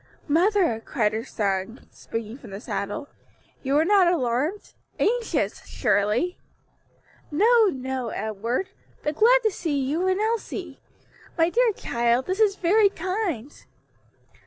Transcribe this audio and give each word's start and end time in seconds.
"Mother," 0.27 0.79
cried 0.83 1.13
her 1.13 1.23
son, 1.23 1.87
springing 1.91 2.39
from 2.39 2.49
the 2.49 2.59
saddle, 2.59 3.07
"you 3.61 3.75
were 3.75 3.85
not 3.85 4.07
alarmed? 4.07 4.73
anxious? 4.97 5.63
surely." 5.67 6.39
"No, 7.29 7.65
no, 7.67 8.09
Edward, 8.09 8.69
but 9.03 9.13
glad 9.15 9.43
to 9.43 9.51
see 9.51 9.77
you 9.79 10.07
and 10.07 10.19
Elsie! 10.19 10.79
my 11.37 11.51
dear 11.51 11.71
child, 11.73 12.25
this 12.25 12.39
is 12.39 12.55
very 12.55 12.89
kind." 12.89 13.53